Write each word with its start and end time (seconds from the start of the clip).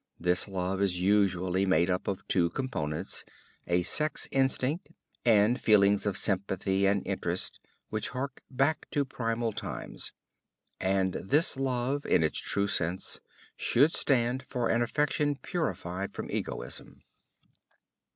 This 0.19 0.47
love 0.47 0.81
is 0.81 0.99
usually 0.99 1.63
made 1.63 1.87
up 1.87 2.07
of 2.07 2.27
two 2.27 2.49
components: 2.49 3.23
a 3.67 3.83
sex 3.83 4.27
instinct, 4.31 4.89
and 5.25 5.61
feelings 5.61 6.07
of 6.07 6.17
sympathy 6.17 6.87
and 6.87 7.05
interest 7.05 7.59
which 7.89 8.09
hark 8.09 8.41
back 8.49 8.89
to 8.93 9.05
primal 9.05 9.53
times. 9.53 10.11
And 10.79 11.13
this 11.13 11.55
love, 11.55 12.03
in 12.07 12.23
its 12.23 12.39
true 12.39 12.67
sense, 12.67 13.21
should 13.55 13.91
stand 13.93 14.41
for 14.41 14.69
an 14.69 14.81
affection 14.81 15.35
purified 15.35 16.15
from 16.15 16.31
egoism. 16.31 17.03